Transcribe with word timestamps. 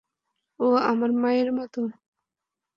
ও 0.59 0.67
আমার 0.83 1.11
মায়ের 1.13 1.49
মতো। 1.53 1.81